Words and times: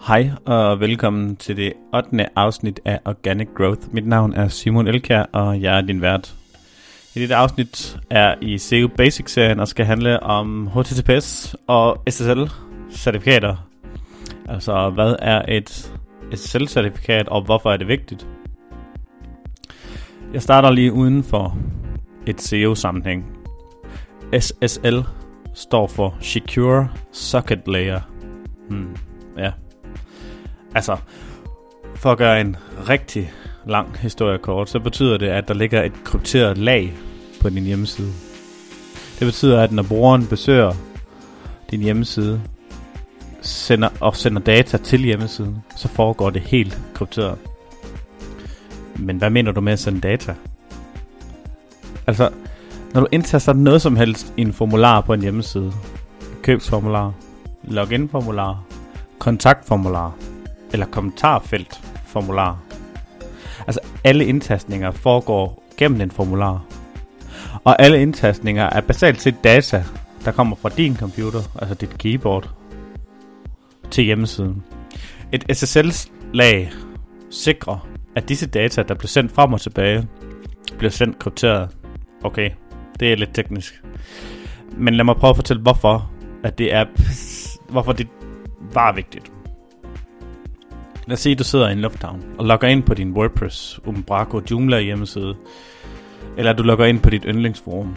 Hej 0.00 0.30
og 0.44 0.80
velkommen 0.80 1.36
til 1.36 1.56
det 1.56 1.72
8. 1.94 2.38
afsnit 2.38 2.80
af 2.84 3.00
Organic 3.04 3.48
Growth. 3.56 3.80
Mit 3.92 4.06
navn 4.06 4.32
er 4.32 4.48
Simon 4.48 4.88
Elkær, 4.88 5.22
og 5.22 5.62
jeg 5.62 5.76
er 5.76 5.80
din 5.80 6.00
vært. 6.00 6.34
I 7.14 7.20
dette 7.20 7.34
afsnit 7.34 7.98
er 8.10 8.34
i 8.40 8.58
SEO 8.58 8.88
Basics-serien 8.88 9.60
og 9.60 9.68
skal 9.68 9.86
handle 9.86 10.22
om 10.22 10.66
HTTPS 10.66 11.56
og 11.66 12.02
SSL-certifikater. 12.10 13.56
Altså, 14.48 14.90
hvad 14.90 15.16
er 15.18 15.42
et 15.48 15.92
SSL-certifikat, 16.32 17.28
og 17.28 17.42
hvorfor 17.42 17.72
er 17.72 17.76
det 17.76 17.88
vigtigt? 17.88 18.26
Jeg 20.32 20.42
starter 20.42 20.70
lige 20.70 20.92
uden 20.92 21.24
for 21.24 21.58
et 22.26 22.40
SEO-sammenhæng. 22.40 23.24
SSL 24.40 24.98
står 25.54 25.86
for 25.86 26.16
Secure 26.20 26.88
Socket 27.12 27.68
Layer. 27.68 28.00
Hmm, 28.70 28.96
Altså, 30.74 30.96
for 31.94 32.12
at 32.12 32.18
gøre 32.18 32.40
en 32.40 32.56
rigtig 32.88 33.32
lang 33.66 33.98
historie 33.98 34.38
kort, 34.38 34.70
så 34.70 34.78
betyder 34.80 35.18
det, 35.18 35.26
at 35.26 35.48
der 35.48 35.54
ligger 35.54 35.82
et 35.82 36.04
krypteret 36.04 36.58
lag 36.58 36.94
på 37.40 37.48
din 37.48 37.64
hjemmeside. 37.64 38.12
Det 39.18 39.26
betyder, 39.26 39.62
at 39.62 39.72
når 39.72 39.82
brugeren 39.82 40.26
besøger 40.26 40.72
din 41.70 41.80
hjemmeside 41.80 42.42
sender, 43.40 43.88
og 44.00 44.16
sender 44.16 44.40
data 44.40 44.76
til 44.76 45.00
hjemmesiden, 45.00 45.56
så 45.76 45.88
foregår 45.88 46.30
det 46.30 46.42
helt 46.42 46.80
krypteret. 46.94 47.38
Men 48.96 49.16
hvad 49.16 49.30
mener 49.30 49.52
du 49.52 49.60
med 49.60 49.72
at 49.72 49.78
sende 49.78 50.00
data? 50.00 50.34
Altså, 52.06 52.30
når 52.94 53.00
du 53.00 53.06
indtaster 53.12 53.52
noget 53.52 53.82
som 53.82 53.96
helst 53.96 54.34
i 54.36 54.40
en 54.40 54.52
formular 54.52 55.00
på 55.00 55.12
en 55.12 55.20
hjemmeside, 55.20 55.72
købsformular, 56.42 57.12
login-formular, 57.64 58.64
kontaktformular, 59.18 60.16
eller 60.74 60.86
kommentarfelt 60.86 61.80
formular. 62.06 62.58
Altså 63.66 63.80
alle 64.04 64.26
indtastninger 64.26 64.90
foregår 64.90 65.64
gennem 65.76 66.00
en 66.00 66.10
formular. 66.10 66.64
Og 67.64 67.82
alle 67.82 68.02
indtastninger 68.02 68.64
er 68.64 68.80
basalt 68.80 69.20
set 69.20 69.44
data, 69.44 69.84
der 70.24 70.32
kommer 70.32 70.56
fra 70.56 70.68
din 70.68 70.96
computer, 70.96 71.40
altså 71.58 71.74
dit 71.74 71.98
keyboard, 71.98 72.50
til 73.90 74.04
hjemmesiden. 74.04 74.62
Et 75.32 75.56
SSL-lag 75.56 76.70
sikrer, 77.30 77.88
at 78.16 78.28
disse 78.28 78.46
data, 78.46 78.82
der 78.82 78.94
bliver 78.94 79.08
sendt 79.08 79.32
frem 79.32 79.52
og 79.52 79.60
tilbage, 79.60 80.08
bliver 80.78 80.90
sendt 80.90 81.18
krypteret. 81.18 81.68
Okay, 82.24 82.50
det 83.00 83.12
er 83.12 83.16
lidt 83.16 83.34
teknisk. 83.34 83.82
Men 84.76 84.94
lad 84.94 85.04
mig 85.04 85.16
prøve 85.16 85.30
at 85.30 85.36
fortælle, 85.36 85.62
hvorfor 85.62 86.10
at 86.44 86.58
det 86.58 86.74
er, 86.74 86.84
hvorfor 87.72 87.92
det 87.92 88.08
var 88.72 88.92
vigtigt. 88.92 89.33
Lad 91.06 91.14
os 91.14 91.20
sige, 91.20 91.32
at 91.32 91.38
du 91.38 91.44
sidder 91.44 91.68
i 91.68 91.72
en 91.72 91.80
lufthavn 91.80 92.24
og 92.38 92.44
logger 92.44 92.68
ind 92.68 92.82
på 92.82 92.94
din 92.94 93.12
WordPress, 93.12 93.80
Umbraco, 93.86 94.40
Joomla 94.50 94.80
hjemmeside, 94.80 95.34
eller 96.36 96.52
du 96.52 96.62
logger 96.62 96.86
ind 96.86 97.00
på 97.00 97.10
dit 97.10 97.24
yndlingsforum. 97.28 97.96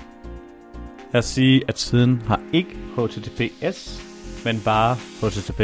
Lad 1.14 1.20
os 1.20 1.26
sige, 1.26 1.62
at 1.68 1.80
siden 1.80 2.22
har 2.28 2.40
ikke 2.54 2.70
HTTPS, 2.98 4.02
men 4.46 4.62
bare 4.66 4.96
HTTP. 4.96 5.62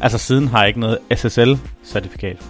Altså 0.00 0.18
siden 0.18 0.48
har 0.48 0.64
ikke 0.64 0.80
noget 0.80 0.98
SSL-certifikat. 1.14 2.44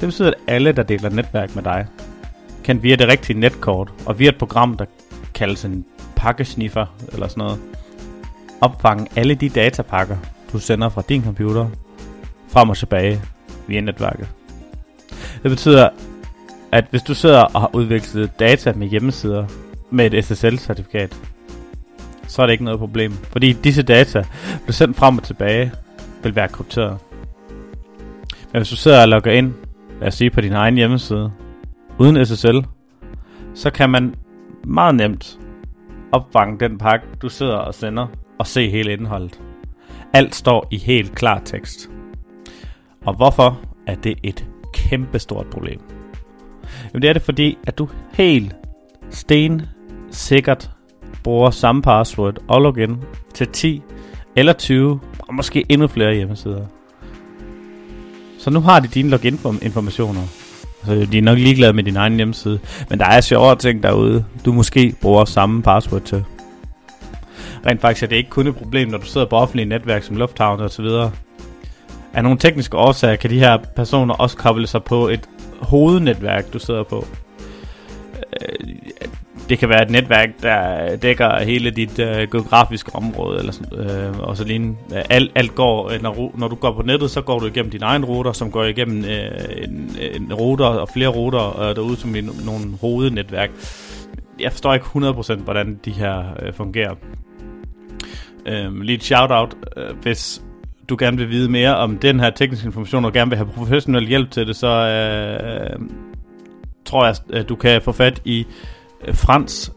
Det 0.00 0.08
betyder, 0.08 0.28
at 0.28 0.34
alle, 0.46 0.72
der 0.72 0.82
deler 0.82 1.08
netværk 1.08 1.54
med 1.54 1.62
dig, 1.62 1.86
kan 2.64 2.82
via 2.82 2.96
det 2.96 3.08
rigtige 3.08 3.40
netkort 3.40 3.92
og 4.06 4.18
via 4.18 4.28
et 4.28 4.38
program, 4.38 4.76
der 4.76 4.84
kaldes 5.34 5.64
en 5.64 5.84
pakkesniffer 6.16 6.86
eller 7.12 7.28
sådan 7.28 7.44
noget, 7.44 7.60
opfange 8.60 9.06
alle 9.16 9.34
de 9.34 9.48
datapakker, 9.48 10.16
du 10.52 10.58
sender 10.58 10.88
fra 10.88 11.02
din 11.08 11.24
computer 11.24 11.68
frem 12.52 12.68
og 12.70 12.76
tilbage 12.76 13.20
via 13.66 13.80
netværket. 13.80 14.28
Det 15.42 15.50
betyder, 15.50 15.88
at 16.72 16.84
hvis 16.90 17.02
du 17.02 17.14
sidder 17.14 17.40
og 17.40 17.60
har 17.60 17.70
udvekslet 17.72 18.38
data 18.38 18.72
med 18.72 18.86
hjemmesider 18.86 19.46
med 19.90 20.14
et 20.14 20.24
SSL-certifikat, 20.24 21.16
så 22.26 22.42
er 22.42 22.46
det 22.46 22.52
ikke 22.52 22.64
noget 22.64 22.80
problem. 22.80 23.12
Fordi 23.12 23.52
disse 23.52 23.82
data 23.82 24.24
bliver 24.62 24.72
sendt 24.72 24.96
frem 24.96 25.18
og 25.18 25.24
tilbage, 25.24 25.72
vil 26.22 26.36
være 26.36 26.48
krypteret. 26.48 26.98
Men 28.52 28.60
hvis 28.60 28.68
du 28.68 28.76
sidder 28.76 29.02
og 29.02 29.08
logger 29.08 29.32
ind, 29.32 29.52
lad 30.00 30.08
os 30.08 30.14
sige 30.14 30.30
på 30.30 30.40
din 30.40 30.52
egen 30.52 30.74
hjemmeside, 30.74 31.32
uden 31.98 32.26
SSL, 32.26 32.58
så 33.54 33.70
kan 33.70 33.90
man 33.90 34.14
meget 34.64 34.94
nemt 34.94 35.38
opfange 36.12 36.60
den 36.60 36.78
pakke, 36.78 37.06
du 37.22 37.28
sidder 37.28 37.56
og 37.56 37.74
sender, 37.74 38.06
og 38.38 38.46
se 38.46 38.70
hele 38.70 38.92
indholdet. 38.92 39.40
Alt 40.12 40.34
står 40.34 40.68
i 40.70 40.78
helt 40.78 41.14
klar 41.14 41.42
tekst. 41.44 41.90
Og 43.04 43.14
hvorfor 43.14 43.60
er 43.86 43.94
det 43.94 44.18
et 44.22 44.46
kæmpestort 44.72 45.46
problem? 45.46 45.80
Jamen 46.92 47.02
det 47.02 47.08
er 47.08 47.12
det 47.12 47.22
fordi, 47.22 47.58
at 47.66 47.78
du 47.78 47.88
helt 48.12 48.56
sten 49.10 49.62
sikkert 50.10 50.70
bruger 51.24 51.50
samme 51.50 51.82
password 51.82 52.38
og 52.48 52.62
login 52.62 52.96
til 53.34 53.48
10 53.48 53.82
eller 54.36 54.52
20 54.52 55.00
og 55.18 55.34
måske 55.34 55.64
endnu 55.68 55.88
flere 55.88 56.14
hjemmesider. 56.14 56.66
Så 58.38 58.50
nu 58.50 58.60
har 58.60 58.80
de 58.80 58.88
dine 58.88 59.08
login-informationer. 59.08 60.22
Så 60.84 61.06
de 61.12 61.18
er 61.18 61.22
nok 61.22 61.38
ligeglade 61.38 61.72
med 61.72 61.84
din 61.84 61.96
egen 61.96 62.16
hjemmeside. 62.16 62.60
Men 62.90 62.98
der 62.98 63.06
er 63.06 63.20
sjovere 63.20 63.56
ting 63.56 63.82
derude, 63.82 64.24
du 64.44 64.52
måske 64.52 64.94
bruger 65.00 65.24
samme 65.24 65.62
password 65.62 66.02
til. 66.02 66.24
Rent 67.66 67.80
faktisk 67.80 68.02
er 68.02 68.06
det 68.06 68.16
ikke 68.16 68.30
kun 68.30 68.46
et 68.46 68.56
problem, 68.56 68.88
når 68.88 68.98
du 68.98 69.06
sidder 69.06 69.26
på 69.26 69.36
offentlige 69.36 69.68
netværk 69.68 70.02
som 70.02 70.16
lufthavn 70.16 70.60
og 70.60 70.70
så 70.70 70.82
videre. 70.82 71.10
Af 72.14 72.22
nogle 72.22 72.38
tekniske 72.38 72.76
årsager 72.76 73.16
kan 73.16 73.30
de 73.30 73.38
her 73.38 73.58
personer 73.76 74.14
også 74.14 74.36
koble 74.36 74.66
sig 74.66 74.84
på 74.84 75.08
et 75.08 75.28
hovednetværk, 75.60 76.52
du 76.52 76.58
sidder 76.58 76.82
på. 76.82 77.06
Øh, 78.40 78.68
det 79.48 79.58
kan 79.58 79.68
være 79.68 79.82
et 79.82 79.90
netværk, 79.90 80.28
der 80.42 80.96
dækker 80.96 81.42
hele 81.42 81.70
dit 81.70 81.98
øh, 81.98 82.30
geografiske 82.30 82.94
område, 82.94 83.38
eller 83.38 83.52
sådan, 83.52 83.78
øh, 83.78 84.18
og 84.18 84.36
så 84.36 84.44
lige 84.44 84.76
øh, 84.94 85.02
Alt, 85.10 85.32
alt 85.34 85.54
går, 85.54 85.90
øh, 85.90 86.02
når, 86.02 86.32
når 86.38 86.48
du 86.48 86.54
går 86.54 86.72
på 86.72 86.82
nettet, 86.82 87.10
så 87.10 87.20
går 87.20 87.38
du 87.38 87.46
igennem 87.46 87.70
din 87.70 87.82
egen 87.82 88.04
router, 88.04 88.32
som 88.32 88.50
går 88.50 88.64
igennem 88.64 89.04
øh, 89.04 89.64
en, 89.64 89.96
en 90.14 90.34
router 90.34 90.64
og 90.64 90.88
flere 90.88 91.08
router 91.08 91.60
øh, 91.60 91.76
derude 91.76 91.96
som 91.96 92.14
i 92.14 92.20
nogle 92.20 92.64
hovednetværk. 92.80 93.50
Jeg 94.40 94.52
forstår 94.52 94.74
ikke 94.74 94.86
100% 94.86 95.34
hvordan 95.42 95.80
de 95.84 95.90
her 95.90 96.24
øh, 96.42 96.52
fungerer. 96.52 96.94
Øh, 98.46 98.80
lige 98.80 98.96
et 98.96 99.04
shout-out, 99.04 99.54
øh, 99.76 99.96
hvis 100.02 100.42
du 100.88 100.96
gerne 100.98 101.16
vil 101.16 101.30
vide 101.30 101.50
mere 101.50 101.76
om 101.76 101.98
den 101.98 102.20
her 102.20 102.30
tekniske 102.30 102.66
information, 102.66 103.04
og 103.04 103.12
gerne 103.12 103.30
vil 103.30 103.36
have 103.36 103.48
professionel 103.56 104.06
hjælp 104.06 104.30
til 104.30 104.46
det, 104.46 104.56
så 104.56 104.68
øh, 104.68 105.80
tror 106.84 107.06
jeg, 107.06 107.14
at 107.32 107.48
du 107.48 107.56
kan 107.56 107.82
få 107.82 107.92
fat 107.92 108.22
i 108.24 108.46
øh, 109.06 109.14
Frans 109.14 109.72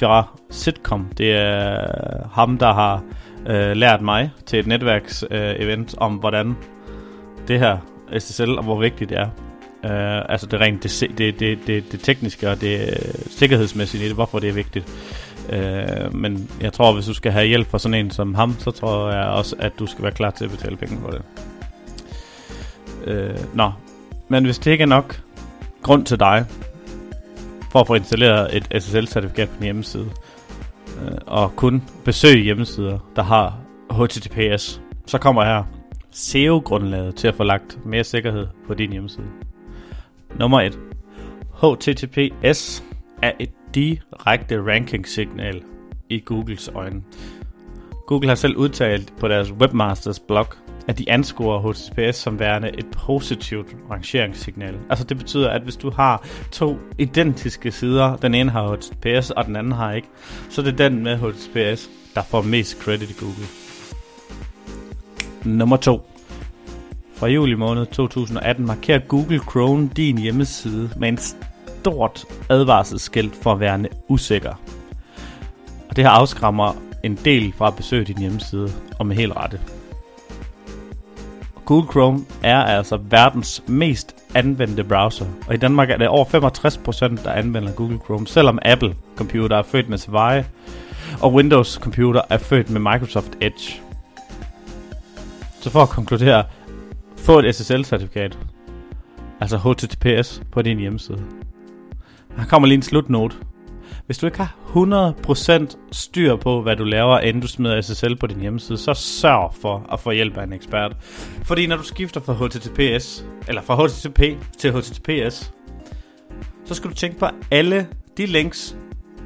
fra 0.00 0.38
Sitcom. 0.50 1.06
Det 1.18 1.32
er 1.32 1.80
øh, 1.80 2.30
ham, 2.32 2.58
der 2.58 2.72
har 2.72 3.04
øh, 3.46 3.76
lært 3.76 4.02
mig 4.02 4.30
til 4.46 4.58
et 4.58 4.66
netværksevent 4.66 5.94
øh, 5.94 5.98
om, 6.02 6.14
hvordan 6.14 6.56
det 7.48 7.58
her 7.58 7.78
SSL, 8.18 8.50
og 8.50 8.64
hvor 8.64 8.80
vigtigt 8.80 9.10
det 9.10 9.18
er. 9.18 9.28
Øh, 9.84 10.24
altså 10.28 10.46
det 10.46 10.60
rent 10.60 10.82
det, 10.82 11.18
det, 11.18 11.40
det, 11.40 11.58
det, 11.66 11.92
det 11.92 12.00
tekniske 12.00 12.50
og 12.50 12.60
det 12.60 12.80
øh, 12.80 13.14
sikkerhedsmæssige 13.30 14.04
i 14.04 14.08
det, 14.08 14.14
hvorfor 14.14 14.38
det 14.38 14.48
er 14.48 14.52
vigtigt. 14.52 14.86
Øh, 15.52 16.14
men 16.14 16.50
jeg 16.60 16.72
tror, 16.72 16.92
hvis 16.92 17.06
du 17.06 17.14
skal 17.14 17.32
have 17.32 17.46
hjælp 17.46 17.70
fra 17.70 17.78
sådan 17.78 17.94
en 17.94 18.10
som 18.10 18.34
ham, 18.34 18.56
så 18.58 18.70
tror 18.70 19.10
jeg 19.10 19.24
også, 19.24 19.56
at 19.58 19.72
du 19.78 19.86
skal 19.86 20.02
være 20.02 20.12
klar 20.12 20.30
til 20.30 20.44
at 20.44 20.50
betale 20.50 20.76
penge 20.76 20.98
for 21.00 21.10
det. 21.10 21.22
Øh, 23.04 23.38
nå, 23.54 23.72
men 24.28 24.44
hvis 24.44 24.58
det 24.58 24.70
ikke 24.70 24.82
er 24.82 24.86
nok 24.86 25.22
grund 25.82 26.04
til 26.04 26.20
dig, 26.20 26.46
for 27.72 27.80
at 27.80 27.86
få 27.86 27.94
installeret 27.94 28.56
et 28.56 28.82
SSL-certifikat 28.82 29.48
på 29.48 29.54
din 29.54 29.64
hjemmeside, 29.64 30.10
øh, 31.02 31.18
og 31.26 31.56
kun 31.56 31.82
besøge 32.04 32.42
hjemmesider, 32.42 32.98
der 33.16 33.22
har 33.22 33.58
HTTPS, 33.90 34.80
så 35.06 35.18
kommer 35.18 35.44
her 35.44 35.64
SEO-grundlaget 36.10 37.14
til 37.14 37.28
at 37.28 37.34
få 37.34 37.42
lagt 37.42 37.86
mere 37.86 38.04
sikkerhed 38.04 38.46
på 38.66 38.74
din 38.74 38.92
hjemmeside. 38.92 39.26
Nummer 40.38 40.60
1. 40.60 40.78
HTTPS 41.62 42.84
er 43.22 43.32
et 43.38 43.50
direkte 43.74 44.66
ranking-signal 44.66 45.62
i 46.08 46.20
Googles 46.20 46.70
øjne. 46.74 47.02
Google 48.06 48.28
har 48.28 48.34
selv 48.34 48.56
udtalt 48.56 49.12
på 49.20 49.28
deres 49.28 49.52
Webmasters 49.52 50.20
blog, 50.20 50.46
at 50.88 50.98
de 50.98 51.10
anskuer 51.10 51.72
HTTPS 51.72 52.16
som 52.16 52.38
værende 52.38 52.70
et 52.78 52.86
positivt 52.92 53.76
rangeringssignal. 53.90 54.74
Altså 54.90 55.04
det 55.04 55.18
betyder, 55.18 55.50
at 55.50 55.62
hvis 55.62 55.76
du 55.76 55.90
har 55.90 56.26
to 56.52 56.78
identiske 56.98 57.70
sider, 57.70 58.16
den 58.16 58.34
ene 58.34 58.50
har 58.50 58.76
HTTPS, 58.76 59.30
og 59.30 59.44
den 59.44 59.56
anden 59.56 59.72
har 59.72 59.92
ikke, 59.92 60.08
så 60.48 60.62
det 60.62 60.80
er 60.80 60.88
den 60.88 61.02
med 61.02 61.16
HTTPS, 61.16 61.90
der 62.14 62.22
får 62.22 62.42
mest 62.42 62.82
credit 62.82 63.10
i 63.10 63.14
Google. 63.20 63.46
Nummer 65.44 65.76
2. 65.76 66.10
Fra 67.14 67.26
juli 67.26 67.54
måned 67.54 67.86
2018 67.86 68.66
markerer 68.66 68.98
Google 68.98 69.40
Chrome 69.50 69.90
din 69.96 70.18
hjemmeside 70.18 70.90
med 70.96 71.08
en 71.08 71.18
stort 71.80 72.24
advarselsskilt 72.48 73.36
for 73.36 73.52
at 73.52 73.60
være 73.60 73.86
usikker. 74.08 74.54
Og 75.88 75.96
det 75.96 76.04
her 76.04 76.10
afskræmmer 76.10 76.72
en 77.04 77.18
del 77.24 77.52
fra 77.52 77.68
at 77.68 77.76
besøge 77.76 78.04
din 78.04 78.18
hjemmeside, 78.18 78.70
og 78.98 79.06
med 79.06 79.16
helt 79.16 79.36
rette. 79.36 79.60
Google 81.64 81.90
Chrome 81.90 82.24
er 82.42 82.58
altså 82.58 82.96
verdens 82.96 83.62
mest 83.66 84.16
anvendte 84.34 84.84
browser. 84.84 85.26
Og 85.48 85.54
i 85.54 85.56
Danmark 85.56 85.90
er 85.90 85.96
det 85.96 86.08
over 86.08 86.24
65% 86.24 87.24
der 87.24 87.32
anvender 87.32 87.72
Google 87.72 87.98
Chrome, 88.04 88.26
selvom 88.26 88.58
Apple 88.62 88.94
computer 89.16 89.56
er 89.56 89.62
født 89.62 89.88
med 89.88 89.98
Safari, 89.98 90.42
og 91.22 91.34
Windows 91.34 91.72
computer 91.72 92.20
er 92.30 92.38
født 92.38 92.70
med 92.70 92.80
Microsoft 92.80 93.36
Edge. 93.40 93.80
Så 95.60 95.70
for 95.70 95.82
at 95.82 95.88
konkludere, 95.88 96.44
få 97.16 97.38
et 97.38 97.60
SSL-certifikat, 97.60 98.38
altså 99.40 99.56
HTTPS, 99.58 100.42
på 100.52 100.62
din 100.62 100.78
hjemmeside. 100.78 101.22
Her 102.36 102.44
kommer 102.46 102.68
lige 102.68 102.76
en 102.76 102.82
slutnote. 102.82 103.36
Hvis 104.06 104.18
du 104.18 104.26
ikke 104.26 104.38
har 104.38 104.56
100% 105.68 105.76
styr 105.92 106.36
på, 106.36 106.62
hvad 106.62 106.76
du 106.76 106.84
laver, 106.84 107.20
inden 107.20 107.40
du 107.40 107.48
smider 107.48 107.80
SSL 107.80 108.16
på 108.16 108.26
din 108.26 108.40
hjemmeside, 108.40 108.78
så 108.78 108.94
sørg 108.94 109.54
for 109.60 109.86
at 109.92 110.00
få 110.00 110.10
hjælp 110.10 110.36
af 110.36 110.44
en 110.44 110.52
ekspert. 110.52 110.96
Fordi 111.44 111.66
når 111.66 111.76
du 111.76 111.82
skifter 111.82 112.20
fra 112.20 112.32
HTTPS, 112.32 113.24
eller 113.48 113.62
fra 113.62 113.86
HTTP 113.86 114.20
til 114.58 114.72
HTTPS, 114.72 115.52
så 116.64 116.74
skal 116.74 116.90
du 116.90 116.94
tænke 116.94 117.18
på 117.18 117.26
alle 117.50 117.86
de 118.16 118.26
links, 118.26 118.76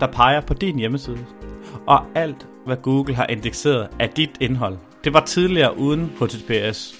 der 0.01 0.07
peger 0.07 0.41
på 0.41 0.55
din 0.55 0.79
hjemmeside. 0.79 1.19
Og 1.87 2.05
alt, 2.15 2.47
hvad 2.67 2.77
Google 2.77 3.15
har 3.15 3.27
indekseret 3.27 3.89
af 4.01 4.09
dit 4.09 4.31
indhold. 4.41 4.79
Det 5.05 5.15
var 5.15 5.25
tidligere 5.25 5.79
uden 5.79 6.13
HTTPS. 6.21 6.95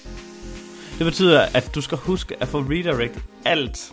Det 0.97 1.05
betyder, 1.05 1.41
at 1.53 1.71
du 1.75 1.81
skal 1.81 1.97
huske 1.97 2.35
at 2.41 2.47
få 2.47 2.59
redirect 2.59 3.19
alt. 3.45 3.91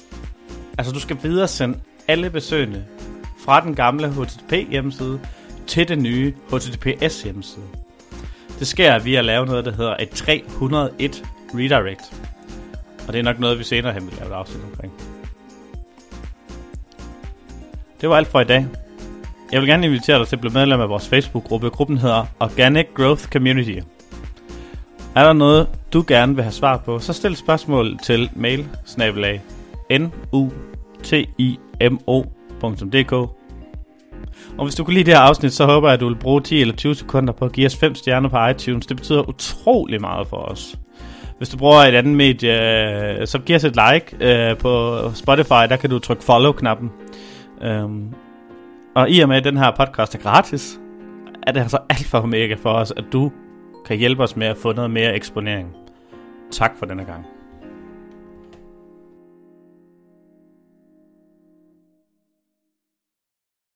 Altså, 0.78 0.92
du 0.92 1.00
skal 1.00 1.16
videresende 1.22 1.78
alle 2.08 2.30
besøgende 2.30 2.84
fra 3.44 3.60
den 3.60 3.74
gamle 3.74 4.08
HTTP 4.08 4.70
hjemmeside 4.70 5.20
til 5.66 5.88
den 5.88 6.02
nye 6.02 6.34
HTTPS 6.52 7.22
hjemmeside. 7.22 7.64
Det 8.58 8.66
sker 8.66 8.98
via 8.98 9.18
at 9.18 9.24
lave 9.24 9.46
noget, 9.46 9.64
der 9.64 9.72
hedder 9.72 9.96
et 10.00 10.08
301 10.10 11.24
redirect. 11.54 12.14
Og 13.06 13.12
det 13.12 13.18
er 13.18 13.22
nok 13.22 13.38
noget, 13.38 13.58
vi 13.58 13.64
senere 13.64 13.92
hen 13.92 14.06
vil 14.06 14.14
lave 14.18 14.30
et 14.30 14.34
afsnit 14.34 14.64
omkring. 14.64 14.92
Det 18.00 18.08
var 18.08 18.16
alt 18.16 18.28
for 18.28 18.40
i 18.40 18.44
dag. 18.44 18.66
Jeg 19.52 19.60
vil 19.60 19.68
gerne 19.68 19.86
invitere 19.86 20.18
dig 20.18 20.28
til 20.28 20.36
at 20.36 20.40
blive 20.40 20.52
medlem 20.54 20.80
af 20.80 20.88
vores 20.88 21.08
Facebook-gruppe. 21.08 21.70
Gruppen 21.70 21.98
hedder 21.98 22.26
Organic 22.40 22.86
Growth 22.94 23.24
Community. 23.24 23.78
Er 25.14 25.24
der 25.24 25.32
noget, 25.32 25.68
du 25.92 26.04
gerne 26.06 26.34
vil 26.34 26.44
have 26.44 26.52
svar 26.52 26.76
på, 26.76 26.98
så 26.98 27.12
stil 27.12 27.36
spørgsmål 27.36 27.98
til 27.98 28.30
mail 28.36 28.68
n 29.90 30.12
u 30.32 30.50
mo.dk. 31.90 33.12
Og 34.58 34.64
hvis 34.64 34.74
du 34.74 34.84
kunne 34.84 34.94
lide 34.94 35.04
det 35.04 35.14
her 35.14 35.20
afsnit, 35.20 35.52
så 35.52 35.64
håber 35.64 35.88
jeg, 35.88 35.94
at 35.94 36.00
du 36.00 36.08
vil 36.08 36.16
bruge 36.16 36.40
10 36.40 36.60
eller 36.60 36.74
20 36.74 36.94
sekunder 36.94 37.32
på 37.32 37.44
at 37.44 37.52
give 37.52 37.66
os 37.66 37.76
5 37.76 37.94
stjerner 37.94 38.28
på 38.28 38.46
iTunes. 38.46 38.86
Det 38.86 38.96
betyder 38.96 39.28
utrolig 39.28 40.00
meget 40.00 40.26
for 40.26 40.36
os. 40.36 40.78
Hvis 41.38 41.48
du 41.48 41.56
bruger 41.56 41.78
et 41.78 41.94
andet 41.94 42.16
medie, 42.16 43.20
øh, 43.20 43.26
så 43.26 43.38
giv 43.38 43.56
os 43.56 43.64
et 43.64 43.76
like 43.76 44.16
øh, 44.20 44.56
på 44.58 44.96
Spotify. 45.14 45.68
Der 45.68 45.76
kan 45.76 45.90
du 45.90 45.98
trykke 45.98 46.24
follow-knappen. 46.24 46.90
Øhm, 47.62 48.14
og 48.94 49.10
i 49.10 49.20
og 49.20 49.28
med, 49.28 49.36
at 49.36 49.44
den 49.44 49.56
her 49.56 49.70
podcast 49.70 50.14
er 50.14 50.18
gratis, 50.18 50.80
er 51.46 51.52
det 51.52 51.60
altså 51.60 51.78
alt 51.90 52.06
for 52.06 52.26
mega 52.26 52.54
for 52.54 52.70
os, 52.70 52.92
at 52.96 53.04
du 53.12 53.32
kan 53.86 53.96
hjælpe 53.96 54.22
os 54.22 54.36
med 54.36 54.46
at 54.46 54.56
få 54.56 54.72
noget 54.72 54.90
mere 54.90 55.14
eksponering. 55.14 55.76
Tak 56.50 56.72
for 56.78 56.86
denne 56.86 57.04
gang. 57.04 57.26